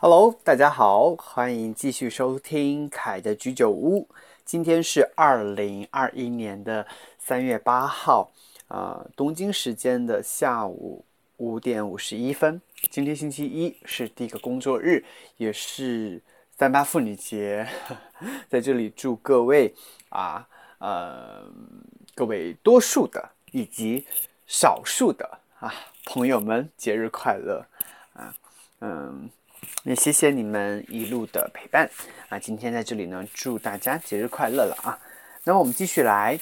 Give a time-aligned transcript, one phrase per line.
[0.00, 4.08] Hello，大家好，欢迎继续收听凯的居酒屋。
[4.44, 6.86] 今天是二零二一年的
[7.18, 8.30] 三月八号，
[8.68, 11.04] 啊，东京时间的下午
[11.38, 12.62] 五点五十一分。
[12.92, 15.04] 今天星期一是第一个工作日，
[15.36, 16.22] 也是
[16.56, 17.66] 三八妇女节，
[18.48, 19.74] 在这里祝各位
[20.10, 20.46] 啊，
[20.78, 21.42] 呃，
[22.14, 24.06] 各位多数的以及
[24.46, 27.66] 少数的啊朋友们节日快乐
[28.12, 28.32] 啊，
[28.78, 29.28] 嗯。
[29.84, 31.88] 也谢谢你们一路的陪伴
[32.28, 32.38] 啊！
[32.38, 34.98] 今天在这里呢，祝大家节日快乐了啊！
[35.44, 36.38] 那么我们继续来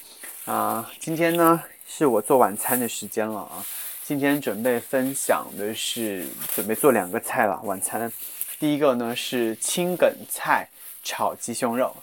[0.46, 3.64] 啊，今天呢是我做晚餐的时间了啊！
[4.04, 8.10] 今天准备分享的是准备做两个菜了，晚餐。
[8.58, 10.68] 第一个呢是青梗菜
[11.04, 11.94] 炒鸡胸肉，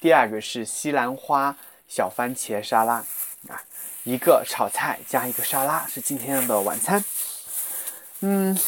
[0.00, 1.56] 第二个是西兰花
[1.88, 2.94] 小番茄沙拉
[3.48, 3.62] 啊，
[4.04, 7.02] 一个炒菜加一个沙拉是今天的晚餐。
[8.20, 8.58] 嗯。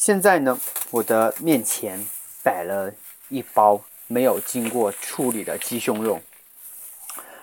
[0.00, 0.58] 现在呢，
[0.90, 2.02] 我的面前
[2.42, 2.90] 摆了
[3.28, 6.18] 一包没有经过处理的鸡胸肉，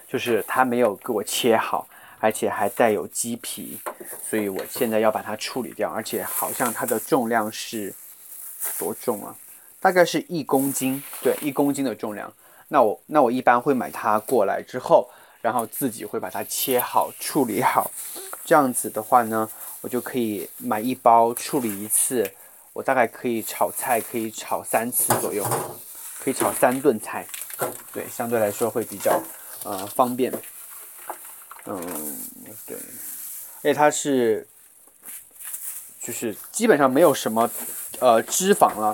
[0.08, 1.88] 就是它没有给我切好，
[2.18, 3.80] 而且还带有鸡皮，
[4.28, 5.92] 所以我现在要把它处理掉。
[5.92, 7.94] 而且好像它的重量是
[8.80, 9.36] 多重啊？
[9.80, 12.34] 大概是一公斤，对，一公斤的重量。
[12.70, 15.08] 那我那我一般会买它过来之后，
[15.42, 17.92] 然后自己会把它切好、处理好。
[18.44, 19.48] 这样子的话呢，
[19.82, 22.28] 我就可以买一包处理一次。
[22.78, 25.44] 我大概可以炒菜，可以炒三次左右，
[26.20, 27.26] 可以炒三顿菜，
[27.92, 29.20] 对，相对来说会比较
[29.64, 30.32] 呃方便。
[31.66, 31.82] 嗯，
[32.68, 34.48] 对，而且它是
[36.00, 37.50] 就是基本上没有什么
[38.00, 38.94] 呃脂肪了，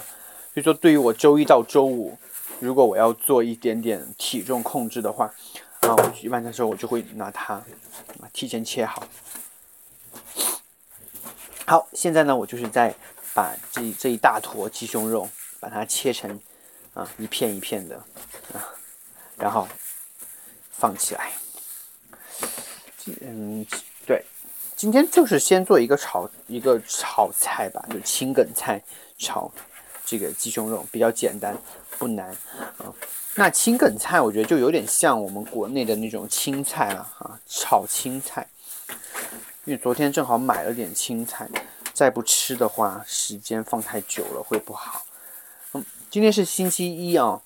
[0.53, 2.17] 所以说对于我周一到周五，
[2.61, 5.25] 如果我要做一点点体重控制的话，
[5.81, 7.61] 啊，我一般的时候我就会拿它
[8.31, 9.03] 提前切好。
[11.65, 12.95] 好，现在呢，我就是在。
[13.33, 16.39] 把这这一大坨鸡胸肉，把它切成
[16.93, 17.95] 啊一片一片的
[18.53, 18.61] 啊，
[19.37, 19.67] 然后
[20.71, 21.31] 放起来。
[23.21, 23.65] 嗯，
[24.05, 24.23] 对，
[24.75, 28.81] 今天就是先做一个炒一个炒菜吧，就青梗菜
[29.17, 29.51] 炒
[30.05, 31.57] 这个鸡胸肉，比较简单，
[31.97, 32.29] 不难
[32.77, 32.93] 啊。
[33.35, 38.47] 那青梗菜我觉得就有点像我们国内的那种青菜了啊，炒青菜。
[39.65, 41.49] 因为昨天正好买了点青菜。
[41.93, 45.05] 再不吃的话，时间放太久了会不好。
[45.73, 47.39] 嗯，今天是星期一啊，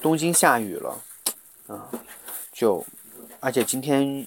[0.00, 1.02] 东京下雨了，
[1.66, 1.90] 啊，
[2.52, 2.86] 就
[3.40, 4.24] 而且今天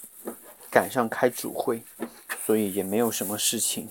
[0.69, 1.81] 赶上开主会，
[2.45, 3.89] 所以也没有什么事情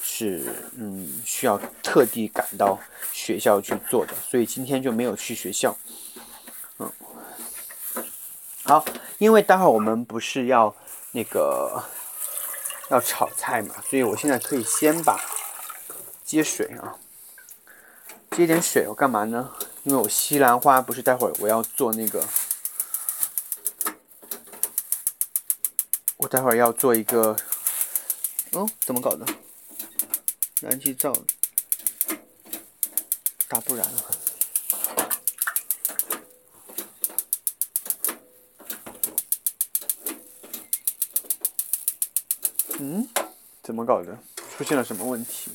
[0.00, 0.44] 是
[0.76, 2.78] 嗯需要特地赶到
[3.12, 5.76] 学校去做的，所以今天就没有去学校。
[6.78, 6.92] 嗯，
[8.62, 8.84] 好，
[9.18, 10.72] 因为待会儿我们不是要
[11.10, 11.82] 那个。
[12.92, 15.18] 要炒菜嘛，所以我现在可以先把
[16.26, 16.94] 接水啊，
[18.32, 19.50] 接点水，我干嘛呢？
[19.84, 22.22] 因为我西兰花不是待会儿我要做那个，
[26.18, 27.34] 我待会儿要做一个，
[28.52, 29.24] 嗯，怎么搞的？
[30.60, 31.14] 燃气灶
[33.48, 34.21] 打不燃了。
[42.84, 43.08] 嗯，
[43.62, 44.18] 怎么搞的？
[44.56, 45.52] 出现了什么问题？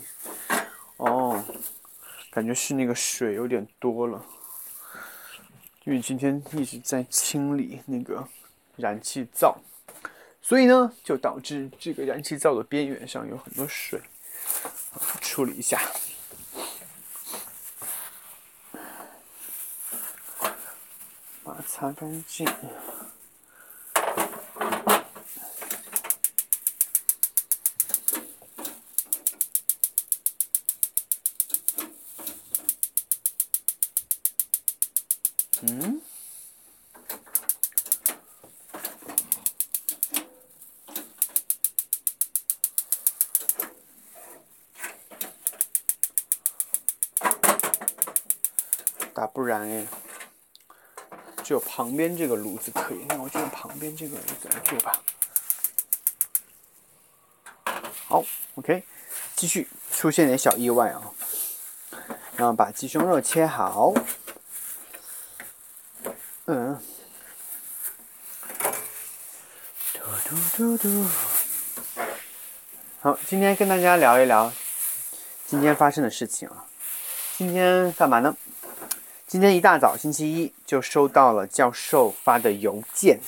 [0.96, 1.44] 哦，
[2.32, 4.26] 感觉是那个水有点多了，
[5.84, 8.26] 因为今天一直在清理那个
[8.78, 9.58] 燃气灶，
[10.42, 14.02] 所以呢，就导致这个燃气灶的边缘上有很多水，
[15.20, 15.82] 处理一下，
[21.44, 22.48] 把它擦干净。
[35.64, 36.00] 嗯，
[49.14, 49.88] 打不燃哎，
[51.44, 55.02] 只有旁边这个炉子可以，那我就用旁边这个炉子来做吧。
[58.08, 58.24] 好
[58.56, 58.84] ，OK，
[59.36, 61.12] 继续出现点小意外啊，
[62.36, 63.92] 然后把鸡胸肉切好。
[66.50, 66.80] 嗯，
[69.94, 70.00] 嘟
[70.30, 71.06] 嘟嘟嘟。
[73.02, 74.54] 好，今天跟大家聊一聊
[75.46, 76.64] 今天发生的事情啊。
[77.36, 78.34] 今天干嘛呢？
[79.28, 83.20] 今天一大早，星期一就收到了教授发的邮件，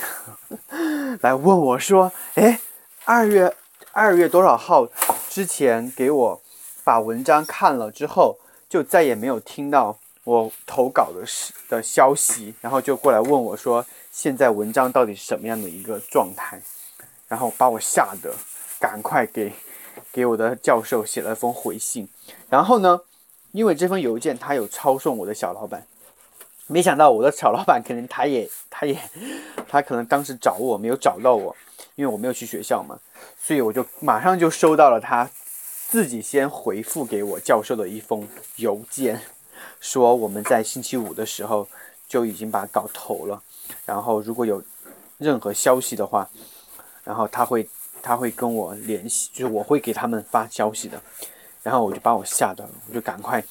[1.19, 2.61] 来问我说：“哎，
[3.03, 3.53] 二月
[3.91, 4.87] 二月多少号
[5.29, 6.41] 之前给我
[6.85, 8.39] 把文章看了之后，
[8.69, 9.99] 就再也没有听到
[10.29, 16.61] 我投稿的事的消息，然后就过来问我说，现在文章到底是什么样的一个状态，
[17.27, 18.31] 然后把我吓得
[18.79, 19.51] 赶快给
[20.11, 22.07] 给我的教授写了封回信，
[22.47, 23.01] 然后呢，
[23.53, 25.87] 因为这封邮件他有抄送我的小老板。
[26.67, 28.95] 没想到我的小老板可能他也他也
[29.67, 31.55] 他可能当时找我没有找到我，
[31.95, 32.99] 因为我没有去学校嘛，
[33.41, 35.27] 所以我就马上就收到了他
[35.87, 38.27] 自己先回复给我教授的一封
[38.57, 39.19] 邮件，
[39.79, 41.67] 说我们在星期五的时候
[42.07, 43.41] 就已经把稿投了，
[43.85, 44.61] 然后如果有
[45.17, 46.29] 任何消息的话，
[47.03, 47.67] 然后他会
[48.01, 51.01] 他会跟我联系，就是我会给他们发消息的，
[51.63, 53.43] 然后我就把我吓到了，我就赶快。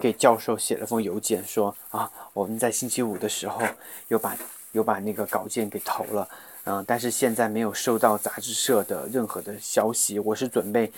[0.00, 3.60] 给教授写了封邮件，说啊，我们在星期五的时候
[4.06, 4.36] 又把
[4.70, 6.28] 又把那个稿件给投了，
[6.62, 10.92] 嗯，但是现在没有收到杂志社的任何的消息，我是准备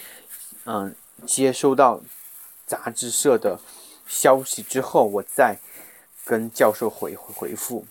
[0.67, 0.95] 嗯
[1.25, 2.03] 接收到
[2.67, 3.59] 杂志社的
[4.07, 5.57] 消息之后，我再
[6.25, 7.85] 跟教授回回复，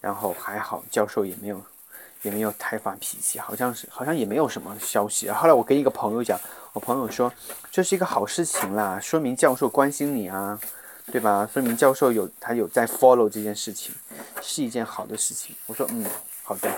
[0.00, 1.62] 然后还好教授也没有
[2.22, 5.30] 也没有太发脾气，好像是好像也没有什么消息。
[5.30, 6.38] 后来我跟一个朋友讲。
[6.72, 7.32] 我朋友说
[7.68, 10.56] 这是一个好事情啦，说明教授关心你啊，
[11.10, 11.44] 对吧？
[11.52, 13.92] 说明教授有他有在 follow 这件事情，
[14.40, 15.52] 是一件好的事情。
[15.66, 16.06] 我说嗯，
[16.44, 16.70] 好的。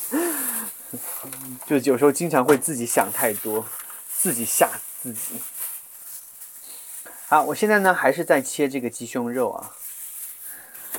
[1.68, 3.62] 就有时候经常会自己想太多，
[4.10, 4.70] 自己吓
[5.02, 5.34] 自己。
[7.30, 9.70] 好，我现在呢还是在切这个鸡胸肉啊，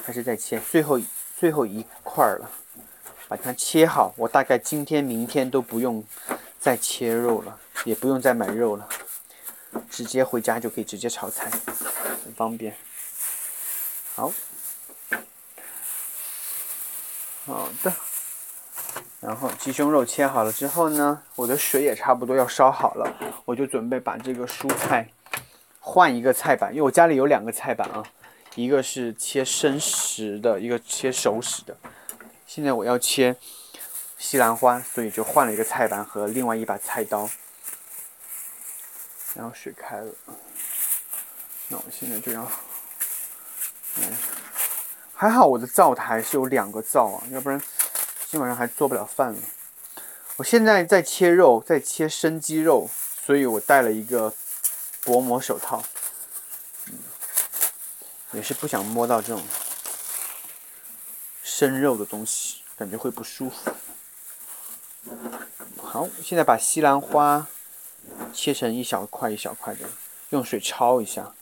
[0.06, 0.98] 还是在切最后
[1.38, 2.50] 最后一块了，
[3.28, 4.14] 把它切好。
[4.16, 6.02] 我大概今天明天都不用
[6.58, 7.60] 再切肉了。
[7.84, 8.88] 也不用再买肉了，
[9.90, 11.50] 直接回家就可以直接炒菜，
[12.24, 12.74] 很方便。
[14.16, 14.32] 好，
[17.46, 17.92] 好的。
[19.20, 23.12] 然后鸡胸肉切好了之后呢，我的水也差不多要烧好了，
[23.44, 25.10] 我就准备把这个蔬菜
[25.84, 28.02] 换一个菜板，因为我家里有两个菜板啊，
[28.56, 31.76] 一个是切生食的，一个切熟食的。
[32.46, 33.36] 现在我要切
[34.18, 37.28] 西兰花，所以就换了一个菜板和另外一把菜刀。
[39.34, 40.14] 然后水开了，
[41.70, 42.46] 那我现在就要，
[43.98, 44.04] 嗯，
[45.14, 47.60] 还好我的灶台是有两个灶啊，要不然
[48.30, 49.40] 今晚上还做不了饭了。
[50.36, 52.90] 我现在在切肉，在切生鸡肉，
[53.26, 54.34] 所以我带了一个
[55.04, 55.84] 薄膜手套，
[56.88, 56.94] 嗯，
[58.34, 59.44] 也是不想摸到这种
[61.44, 63.72] 生肉的东西，感觉会不舒服。
[65.82, 67.48] 好，现在把西兰花。
[68.34, 69.88] 切成一小块一小块的，
[70.30, 71.36] 用水焯一下，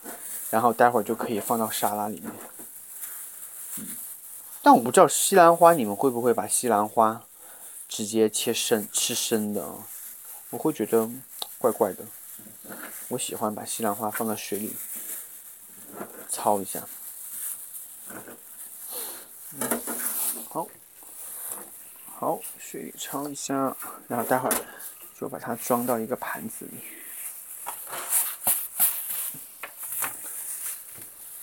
[0.50, 2.32] 然后待会儿就可以放到沙拉里面。
[4.60, 7.22] 但我不知道西兰花你们会不会把西兰花
[7.88, 9.64] 直接切生吃生的？
[10.50, 11.08] 我会觉得
[11.58, 12.04] 怪怪的。
[13.08, 14.76] 我喜欢把西兰花放在水里
[16.30, 16.80] 焯一下。
[20.48, 20.66] 好，
[22.18, 23.76] 好，水里焯一下，
[24.08, 24.54] 然后待会儿。
[25.20, 26.78] 就把它装到一个盘子里，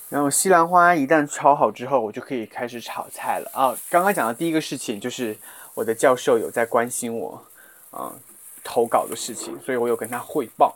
[0.10, 3.78] 然后西兰花一旦焯好之后，我就可以开始炒菜了啊！
[3.88, 5.38] 刚刚讲的第一个事情就是
[5.76, 7.46] 我的教授有在关心我
[7.92, 8.16] 啊
[8.64, 10.76] 投稿的事情，所以我有跟他汇报，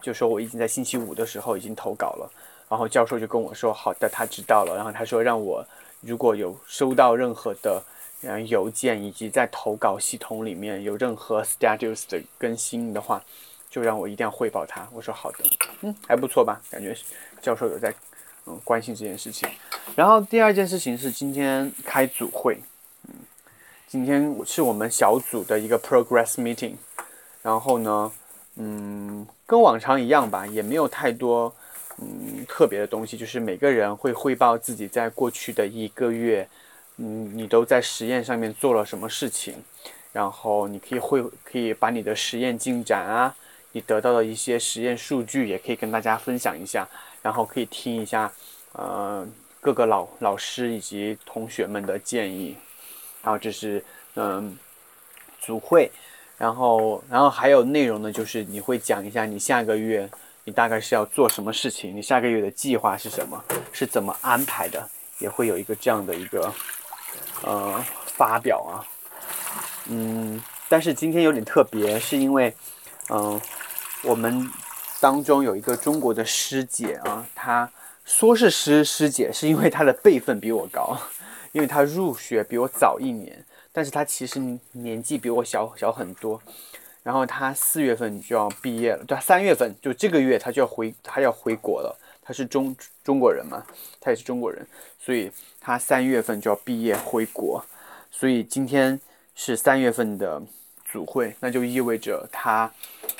[0.00, 2.30] 就说我已经在星期五的时候已经投稿了，
[2.68, 5.64] 然后教授就跟我说好的，他知道了，然后他说让我
[6.00, 7.82] 如果有收到任何的。
[8.24, 13.20] 嗯邮件以及在投稿系统里面有任何 status 的更新的话，
[13.68, 14.88] 就让我一定要汇报他。
[14.92, 15.38] 我说好的，
[15.80, 16.62] 嗯，还不错吧？
[16.70, 16.96] 感觉
[17.40, 17.92] 教授有在
[18.46, 19.48] 嗯关心这件事情。
[19.96, 22.62] 然后第二件事情是今天开组会，
[23.08, 23.14] 嗯，
[23.88, 26.76] 今天是我们小组的一个 progress meeting。
[27.42, 28.12] 然后呢，
[28.56, 31.54] 嗯，跟往常一样吧，也没有太多
[31.98, 36.48] 嗯特别的东西，就是每个人会汇报自己在过去的一个月。
[36.98, 39.54] 嗯，你都在实验上面做了什么事情？
[40.12, 43.34] 然后你可以会可以把你的实验进展啊，
[43.72, 46.86] 你得到的一些实验数据也可以跟大家分享一下，
[47.22, 48.30] 然后可以听一下，
[48.72, 49.26] 呃，
[49.58, 52.54] 各个老老师以及同学们的建议。
[53.22, 53.82] 然后这是
[54.16, 54.58] 嗯
[55.40, 55.90] 组会，
[56.38, 60.08] 然后然后还有内容呢，就是你会讲一下你下个月
[60.44, 66.52] 你大概是要做什么事情，你下个月的计划是什么，是怎么安排的，也会有一个这样的一个。
[67.44, 68.86] 呃，发表啊，
[69.88, 72.54] 嗯，但是今天有点特别，是因为，
[73.10, 73.38] 嗯，
[74.04, 74.48] 我们
[75.00, 77.68] 当中有一个中国的师姐啊，她
[78.04, 80.96] 说是师师姐，是因为她的辈分比我高，
[81.50, 84.38] 因为她入学比我早一年，但是他其实
[84.72, 86.40] 年纪比我小小很多。
[87.02, 91.98] 然后他四月份就要毕业了，对，三月份就这个月他就要回，他要回国了。
[92.24, 93.60] 他是中中国人嘛，
[94.00, 94.64] 他也是中国人，
[95.00, 95.28] 所以
[95.60, 97.64] 他三月份就要毕业回国。
[98.12, 99.00] 所以今天
[99.34, 100.40] 是三月份的
[100.84, 102.72] 组会，那就意味着他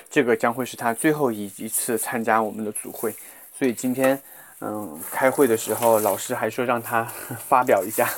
[0.08, 3.12] 这个将会是他最后一一次参加我们的组会。
[3.58, 4.22] 所以今天，
[4.60, 7.02] 嗯，开会的时候，老师还说让他
[7.48, 8.08] 发表一下，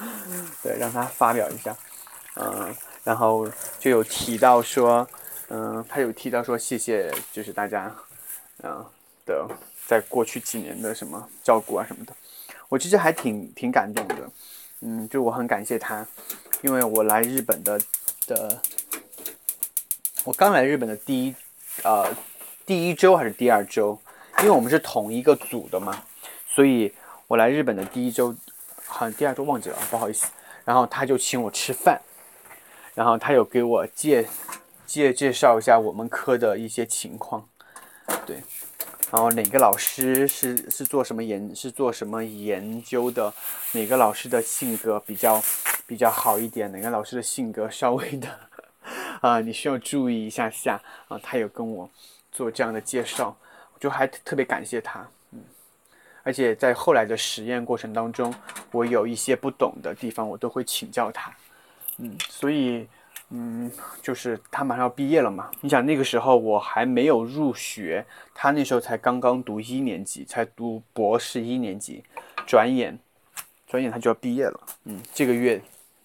[0.62, 1.76] 对，让他发表一下，
[2.36, 5.06] 嗯，然后就有提到说，
[5.48, 7.94] 嗯，他有提到说谢谢，就是大家，
[8.62, 8.84] 嗯
[9.26, 9.46] 的，
[9.86, 12.12] 在过去几年的什么照顾啊什么的，
[12.68, 14.30] 我其实还挺挺感动的。
[14.82, 16.06] 嗯，就我很感谢他，
[16.62, 17.78] 因为我来日本的
[18.26, 18.58] 的，
[20.24, 21.34] 我刚来日本的第一，
[21.84, 22.10] 呃，
[22.64, 24.00] 第一周还是第二周，
[24.38, 26.02] 因为我们是同一个组的嘛，
[26.46, 26.90] 所以
[27.26, 28.34] 我来日本的第一周，
[28.90, 30.26] 好像第二周忘记了，不好意思。
[30.64, 32.00] 然后他就请我吃饭，
[32.94, 34.28] 然后他有给我介
[34.86, 37.48] 介介绍一下我们科的一些情况，
[38.26, 38.42] 对。
[39.10, 43.32] 然后哪个老师是是做什么研是做什么研究的？
[43.72, 45.42] 哪个老师的性格比较
[45.84, 46.70] 比较好一点？
[46.70, 48.28] 哪个老师的性格稍微的
[49.20, 49.40] 啊？
[49.40, 51.18] 你需要注意一下下啊。
[51.20, 51.90] 他有跟我
[52.30, 53.36] 做这样的介绍，
[53.74, 55.08] 我就还特别感谢他。
[56.22, 58.34] 而且在后来的实验过程当中，
[58.70, 61.32] 我有一些不懂的地方，我都会请教他。
[61.98, 62.88] 嗯，所以。
[63.32, 63.70] 嗯，
[64.02, 65.52] 就是他马上要毕业了嘛。
[65.60, 72.02] 你想那个时候我还没有入学，他那时候才刚刚读一年级，才读博士一年级，
[72.44, 72.98] 转眼，
[73.68, 74.60] 转眼他就要毕业了。
[74.86, 75.62] 嗯，这个月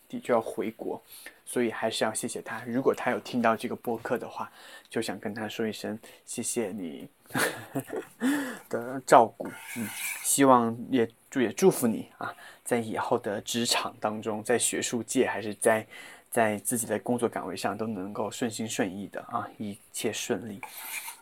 [0.08, 1.02] 底就要回国，
[1.48, 2.62] 所以还是要谢谢他。
[2.68, 4.52] 如果他有听到这个播客的话，
[4.88, 7.08] 就想跟他说一声谢谢你
[8.70, 9.48] 的照顾。
[9.78, 9.88] 嗯，
[10.24, 15.86] 希望也祝也祝福你啊，在以后的职场当中，在学术界还是在。
[16.32, 20.60] 在自己的工作岗位上都能够顺心顺意的啊，一切顺利。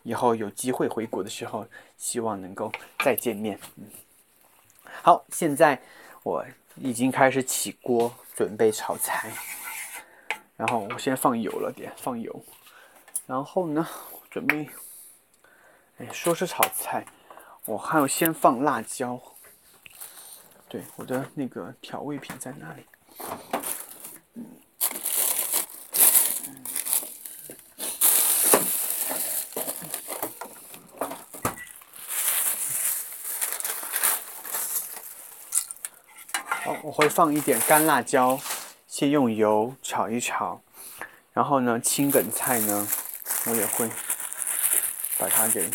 [0.02, 1.64] 以后有机会回国的时候，
[1.96, 3.56] 希望能够再见面。
[3.76, 3.84] 嗯，
[5.04, 5.80] 好，现在
[6.24, 6.44] 我
[6.74, 9.30] 已经开始起锅准备炒菜，
[10.56, 12.44] 然后我先放油了点，放油。
[13.24, 13.86] 然后呢，
[14.28, 14.68] 准备，
[15.98, 17.06] 哎，说是炒菜，
[17.66, 19.20] 我还要先放辣椒。
[20.68, 22.84] 对，我的那个调味品在哪里？
[36.82, 38.38] 我会放一点干辣椒，
[38.86, 40.60] 先用油炒一炒，
[41.32, 42.86] 然后呢，青梗菜呢，
[43.46, 43.88] 我也会
[45.18, 45.70] 把它给。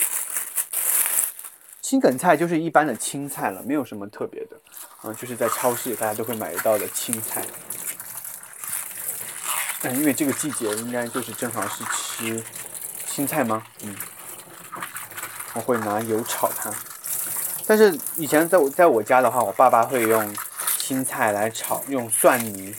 [1.82, 4.58] 青梗菜就是一般的青菜了，没有什么特别的，
[5.04, 7.44] 嗯，就是在超市大家都会买得到的青菜。
[9.84, 12.44] 嗯，因为这个季节应该就是正好是吃
[13.08, 13.64] 青菜吗？
[13.84, 13.96] 嗯，
[15.54, 16.72] 我会拿油炒它。
[17.66, 20.36] 但是以前在我在我家的话，我爸爸会用。
[20.80, 22.76] 青菜来炒，用蒜泥，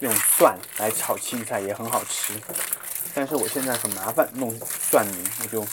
[0.00, 2.32] 用蒜来炒青菜也很好吃。
[3.14, 4.58] 但是我现在很麻烦弄
[4.90, 5.66] 蒜泥，我就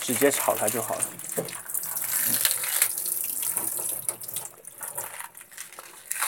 [0.00, 1.04] 直接炒它就好了。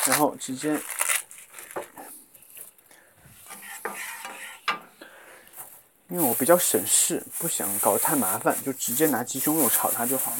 [0.07, 0.71] 然后直接，
[6.09, 10.39] 因为我比较省事，不想搞得太麻烦，就直接拿鸡胸肉炒它就好了。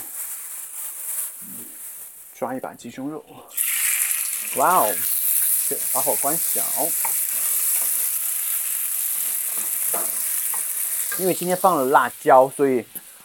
[2.35, 3.23] 抓一把鸡胸肉。
[4.57, 6.65] 哇哦，是把火关小，
[11.19, 12.85] 因为今天放了辣椒，所以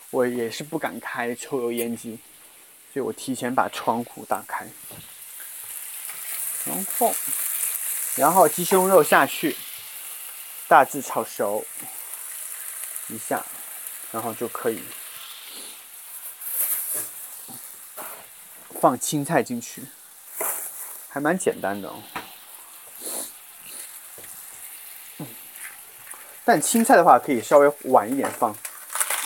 [0.10, 2.18] 我也是不敢开抽油烟机，
[2.92, 4.68] 所以我提前把窗户打开，
[6.66, 7.16] 然后，
[8.16, 9.56] 然后鸡胸肉下去，
[10.68, 11.64] 大致炒熟
[13.10, 13.46] 一下，
[14.12, 14.82] 然后就可以
[18.82, 19.84] 放青菜进去。
[21.10, 22.02] 还蛮简单的哦，
[26.46, 28.56] 但青菜的话可以稍微晚一点放，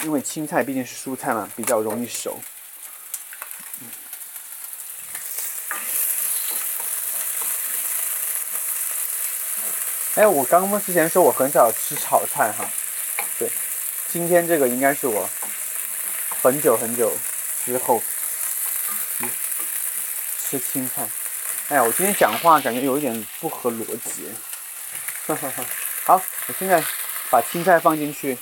[0.03, 2.39] 因为青菜毕竟是蔬菜嘛，比较容易熟。
[10.15, 12.65] 哎，我刚刚之前说我很少吃炒菜哈，
[13.37, 13.47] 对，
[14.07, 15.29] 今天这个应该是我
[16.41, 17.11] 很久很久
[17.65, 18.01] 之后
[20.39, 21.07] 吃青菜。
[21.69, 24.31] 哎呀，我今天讲话感觉有一点不合逻辑。
[25.27, 25.63] 哈哈哈
[26.05, 26.81] 好，我现在
[27.29, 28.37] 把青菜放进去。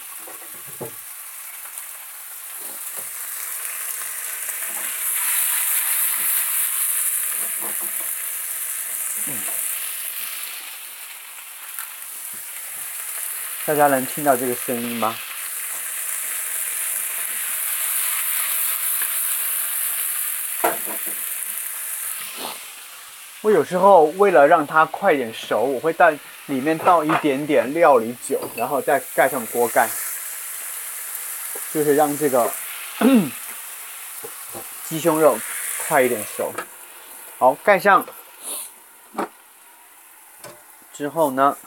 [13.65, 15.18] 大家能听到这个声音吗？
[23.42, 29.89] 我有时候为了让它快点熟，我会带里面倒一点点料理酒，然后再盖上锅盖，
[31.73, 32.51] 就是让这个
[34.87, 35.39] 鸡胸肉
[35.87, 36.53] 快一点熟。
[37.39, 38.05] 好，盖上
[40.93, 41.57] 之后呢，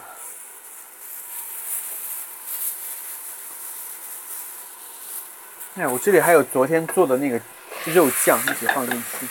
[5.75, 7.41] 哎，我这里还有昨天做的那个
[7.87, 9.27] 肉酱，一起放进去。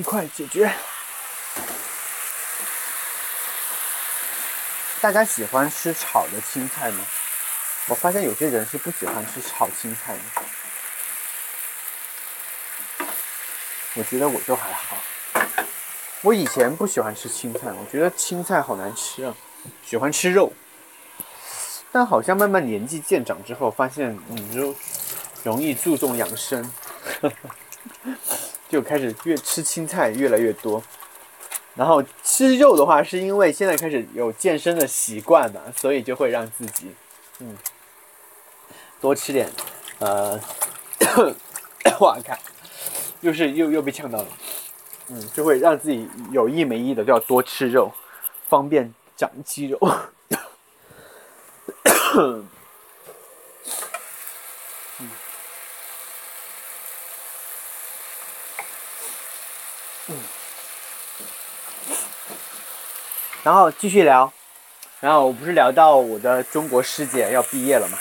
[0.00, 0.72] 一块解决。
[5.02, 7.04] 大家喜欢吃炒的青菜吗？
[7.86, 10.20] 我发现有些人是不喜欢吃炒青菜的。
[13.92, 14.96] 我觉得我就还好。
[16.22, 19.34] 我以前不喜欢吃青菜，我觉得青菜好难吃啊，
[19.84, 20.50] 喜欢吃肉。
[21.92, 24.74] 但好像慢慢年纪渐长之后，发现你就
[25.44, 26.72] 容易注重养生。
[28.70, 30.80] 就开始越吃青菜越来越多，
[31.74, 36.94] 然后吃肉的话，是因为现在开始有健身的习惯嘛，所以就会让自己，
[37.40, 37.58] 嗯，
[39.00, 39.50] 多吃点，
[39.98, 40.40] 呃，
[41.98, 42.38] 哇看，
[43.20, 44.28] 又是又又被呛到了，
[45.08, 47.92] 嗯，就会让自己有意没意的就要多吃肉，
[48.48, 49.78] 方便长肌肉。
[63.42, 64.30] 然后继续聊，
[65.00, 67.98] 然后我不是聊到我的中国师姐要毕业了嘛，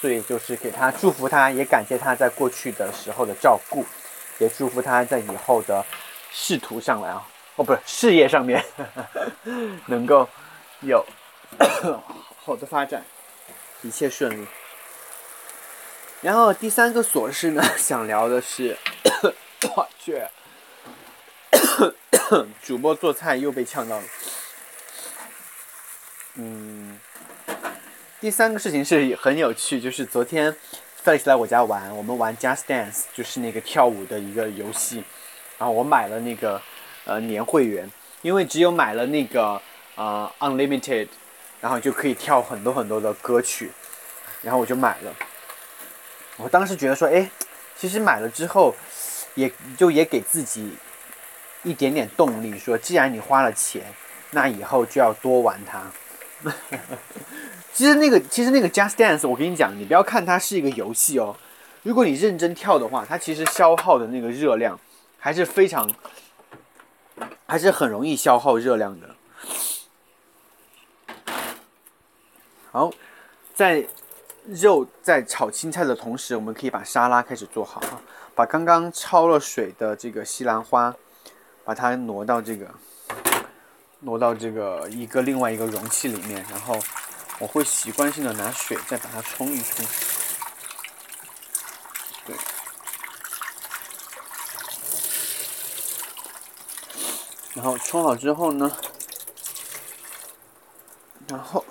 [0.00, 3.84] 所以就是给她祝福她，也感谢她在过去的时候的照顾，
[4.38, 5.82] 也祝福她在以后的
[6.30, 8.62] 仕途上来啊，哦不是事业上面
[9.86, 10.28] 能够
[10.80, 11.02] 有
[12.44, 13.02] 好的发展，
[13.80, 14.46] 一切顺利。
[16.20, 18.76] 然后第三个琐事呢， 想聊的是，
[19.74, 20.22] 我去，
[22.62, 24.04] 主播做菜又被呛到了。
[26.38, 26.98] 嗯，
[28.20, 30.54] 第三个事情是很有趣，就是昨天
[31.02, 35.02] Felix 来我家玩，我们玩 Just Dance，就是那个跳舞的一个游戏。
[35.56, 36.60] 然后我买了那个
[37.06, 39.58] 呃年会员，因为只有买了那个
[39.94, 41.08] 呃 Unlimited，
[41.62, 43.72] 然后就可以跳很多很多的歌曲，
[44.42, 45.14] 然后我就买了。
[46.36, 47.30] 我当时觉得说，哎，
[47.78, 48.74] 其实买了之后，
[49.36, 50.76] 也就也给自己
[51.62, 53.82] 一点点动力，说既然你花了钱，
[54.32, 55.90] 那以后就要多玩它。
[57.72, 61.36] 其实那个，其实那个 Just Dance，我跟你讲，你不要看它是一个游戏哦。
[61.82, 64.78] 如果你认真跳的话，它其实消耗的那个热量
[65.18, 65.90] 还是非常，
[67.46, 69.14] 还是很容易消耗热量的。
[72.72, 72.90] 好，
[73.54, 73.86] 在
[74.46, 78.00] 肉在炒青菜的同时，我们可以把沙拉开始做好啊。
[78.34, 80.94] 把刚刚焯了水的这个西兰花，
[81.64, 82.70] 把它挪到这个。
[84.06, 86.80] 挪到这个一个另外一个容器里面，然后
[87.40, 89.84] 我会习惯性的拿水再把它冲一冲。
[92.24, 92.36] 对，
[97.54, 98.76] 然后冲好之后呢，
[101.26, 101.64] 然后，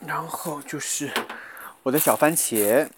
[0.00, 1.12] 然后就是
[1.82, 2.88] 我的小番茄。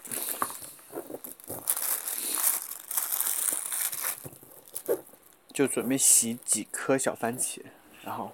[5.56, 7.62] 就准备洗几颗小番茄，
[8.04, 8.30] 然后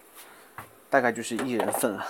[0.91, 2.05] 大概就是一人份了。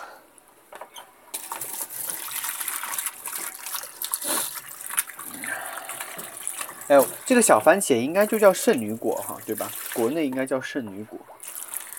[6.89, 9.71] 哎呦，这个小番茄应该就叫圣女果哈，对吧？
[9.93, 11.19] 国内应该叫圣女果。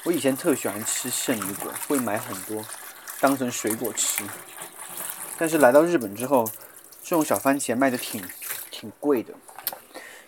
[0.05, 2.65] 我以前特喜欢吃圣女果，会买很多
[3.19, 4.23] 当成水果吃。
[5.37, 6.49] 但是来到日本之后，
[7.03, 8.27] 这种小番茄卖的挺
[8.71, 9.35] 挺贵的，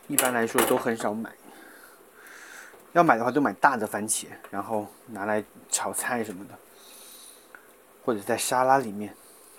[0.08, 1.32] 一般来说都很少买。
[2.96, 6.58] 要买的话，就买大的番茄，然后拿来炒菜什么的，
[8.06, 9.14] 或者在沙拉里面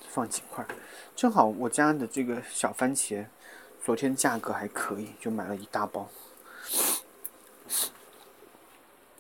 [0.09, 0.67] 放几块。
[1.15, 3.27] 正好我家的这个小番茄，
[3.85, 6.09] 昨天价格还可以，就买了一大包。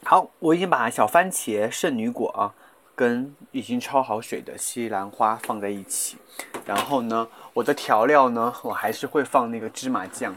[0.03, 2.55] 好，我已经把小番茄、圣女果啊，
[2.95, 6.17] 跟已经焯好水的西兰花放在一起。
[6.65, 10.35] 然后呢，我的调料呢，我还是会放那个芝麻酱。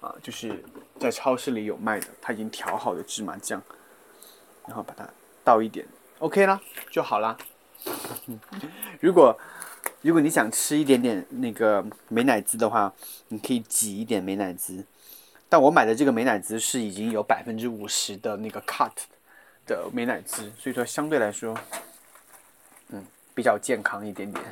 [0.00, 0.64] 啊，就是
[0.98, 3.60] 在超市里有卖的，它已经调好的芝麻酱，
[4.66, 5.08] 然后把它
[5.42, 5.86] 倒一点
[6.18, 7.36] ，OK 啦，就好啦。
[9.00, 9.36] 如果
[10.02, 12.92] 如果你想吃一点点那个美乃滋的话，
[13.28, 14.84] 你可以挤一点美乃滋。
[15.48, 18.92] 但我买的这个美乃滋是已经有百分之五十的那个 cut
[19.66, 21.54] 的美乃滋，所以说相对来说，
[22.88, 24.44] 嗯，比较健康一点点，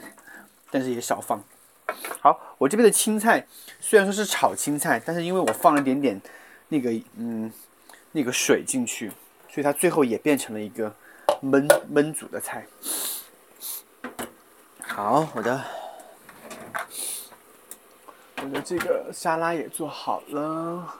[0.71, 1.43] 但是也少放。
[2.21, 3.47] 好，我这边的青菜
[3.81, 6.21] 虽然说是炒青菜，但是因为我放了一点点
[6.69, 7.51] 那个嗯
[8.13, 9.09] 那个水进去，
[9.49, 10.95] 所以它最后也变成了一个
[11.43, 12.67] 焖焖煮的菜。
[14.83, 15.65] 好，我的
[18.43, 20.95] 我的这个沙拉也做好了，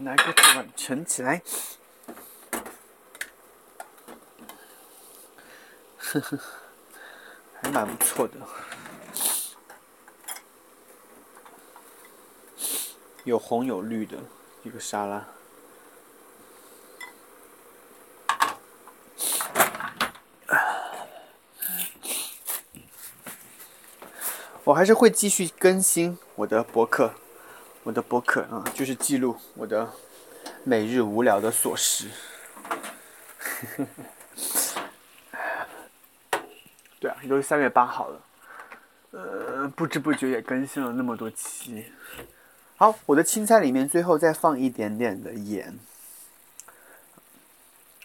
[0.00, 0.24] 拿个
[0.56, 1.42] 碗盛起来，
[5.98, 6.38] 呵呵。
[7.62, 8.34] 还蛮不错的，
[13.22, 14.18] 有红有绿的
[14.64, 15.24] 一个沙拉。
[24.64, 27.14] 我还是会继续更新我的博客，
[27.84, 29.92] 我的博客啊，就是记录我的
[30.64, 32.10] 每日无聊的琐事。
[37.02, 38.20] 对啊，都是三月八号了，
[39.10, 41.92] 呃，不知不觉也更新了那么多期。
[42.76, 45.76] 好，我的青菜里面最后再放一点点的盐，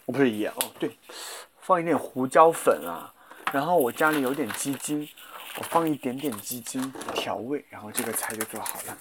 [0.06, 0.98] 我不是盐哦，对，
[1.62, 3.14] 放一点胡椒粉啊。
[3.54, 5.08] 然后我家里有点鸡精，
[5.60, 8.98] 我放一点点鸡精调味，然后这个菜就做好了，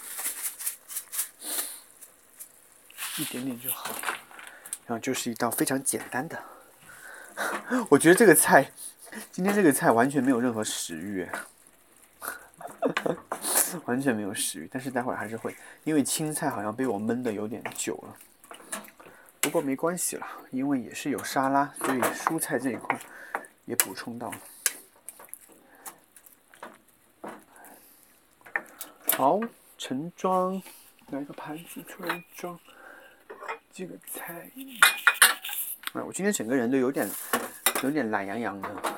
[3.16, 3.90] 一点点就好。
[4.87, 6.38] 然后就是一道非常简单的，
[7.88, 8.70] 我觉得这个菜。
[9.33, 11.26] 今天这个菜完全没有任何食欲，
[13.87, 14.68] 完全没有食欲。
[14.70, 18.16] 但是待会儿还是会，因为青菜好像被我焖的有点久了。
[19.40, 22.98] 不过没关系了，因为也是有沙拉，所以蔬菜这一块
[23.64, 24.38] 也补充到了。
[29.16, 29.40] 好，
[29.79, 30.61] 盛装，
[31.09, 32.59] 拿一个盘子出来装
[33.72, 34.50] 这个菜。
[35.94, 37.09] 哎，我今天整个人都有点
[37.83, 38.95] 有点懒洋洋的。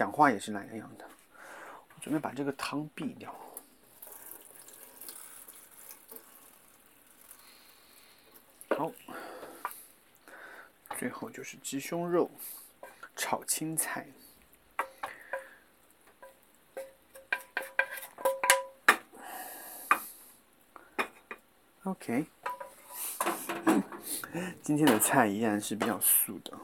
[0.00, 1.04] 讲话也是懒洋洋的，
[1.94, 3.38] 我准备把这个汤避掉。
[8.70, 8.90] 好，
[10.98, 12.30] 最后就是鸡胸肉
[13.14, 14.08] 炒青菜。
[21.82, 22.24] OK，
[24.62, 26.58] 今天的菜依然是比较素的，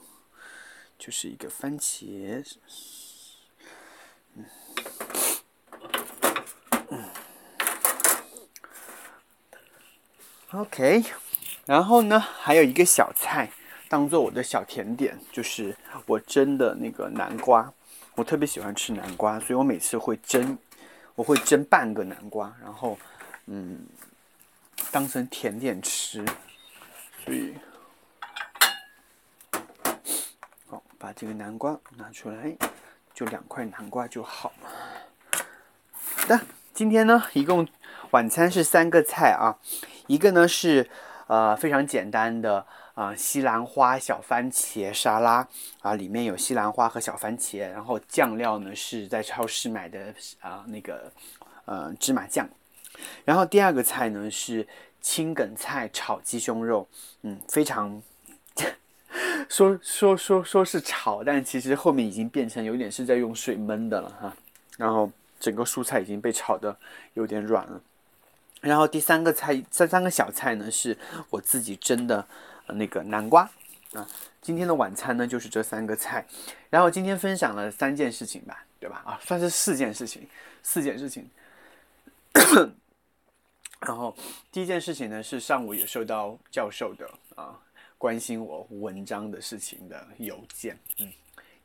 [0.97, 2.43] 就是一个番茄。
[10.53, 11.05] OK，
[11.65, 13.51] 然后呢，还有一个小菜，
[13.89, 17.73] 当做我的小甜点，就是我蒸的那个南瓜。
[18.15, 20.57] 我特别喜欢吃南瓜，所以我每次会蒸，
[21.17, 22.97] 我会蒸半个南瓜，然后
[23.47, 23.81] 嗯，
[24.93, 26.25] 当成甜点吃。
[27.25, 27.55] 所以，
[30.69, 32.57] 好，把这个南瓜拿出来，
[33.13, 34.53] 就两块南瓜就好。
[35.93, 36.41] 好的，
[36.73, 37.67] 今天呢，一共
[38.17, 39.59] 晚餐是三个菜啊。
[40.07, 40.89] 一个呢是，
[41.27, 45.47] 呃，非常简单的啊，西兰花小番茄沙拉
[45.83, 51.13] 啊，里面有西兰花和小番茄，然后酱料呢是在超市买的啊，那个
[51.67, 52.49] 呃芝麻酱。
[53.27, 54.67] 然后第二个菜呢是
[55.03, 56.89] 青梗菜炒鸡胸肉，
[57.21, 58.01] 嗯，非常
[59.51, 64.35] 说说说说是炒，但其实后面已经变成有点是在用水焖的了哈。
[64.79, 66.75] 然后整个蔬菜已经被炒的
[67.13, 67.79] 有点软了。
[68.67, 70.99] 然后第三个菜，这三个小菜呢，是
[71.31, 72.27] 我自己蒸的
[72.67, 73.49] 那个南瓜
[73.93, 74.07] 啊。
[74.43, 76.27] 今天的晚餐呢，就是这三个菜。
[76.69, 79.03] 然后今天分享了三件事情吧，对吧？
[79.07, 80.29] 啊，算是四件事情，
[80.63, 81.31] 四件事情。
[83.81, 84.17] 然后
[84.51, 87.57] 第一件事情呢，是上午也收到教授的啊
[87.97, 91.13] 关心我文章的事情的邮件，嗯，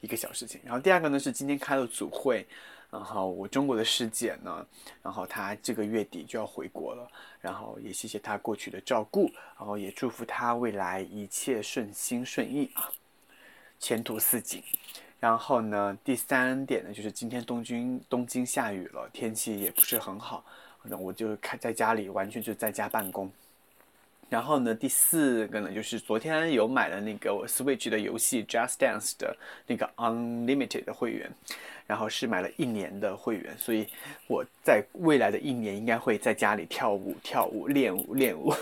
[0.02, 0.62] 一个小事情。
[0.64, 2.48] 然后第二个呢，是今天开了组会。
[2.92, 4.68] 然后我中国的师姐呢，
[5.02, 12.92] 然后她这个月底就要回国了，然后也谢谢她过去的照顾，然后也祝福她未来一切顺心顺意啊，
[13.80, 14.62] 前途似锦。
[15.22, 20.44] 然后呢，第三点呢，就是今天东京东京下雨了，天气也不是很好，
[20.84, 23.32] 那我就开在家里，完全就在家办公。
[24.32, 29.36] 然后呢，第四个呢，就是昨天有买了那个我 Switch 的游戏 Just Dance 的
[29.67, 31.30] 那个 Unlimited 的会员。
[31.88, 33.86] 然后是买了一年的会员，所以
[34.28, 38.54] 我在未来的一年应该会在家里跳舞、跳舞、练舞、练舞。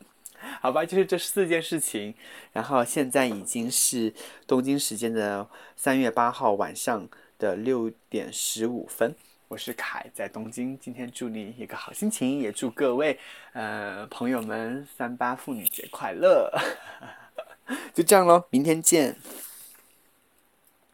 [0.62, 2.14] 好吧，就是这四件事情。
[2.54, 4.10] 然后现在已经是
[4.46, 7.06] 东京时间的三月八号晚上
[7.38, 9.14] 的六点十五分。
[9.50, 10.78] 我是凯，在东京。
[10.78, 13.18] 今天祝你一个好心情，也祝各位
[13.52, 16.48] 呃朋友们三八妇女节快乐。
[17.92, 19.16] 就这样喽，明天见。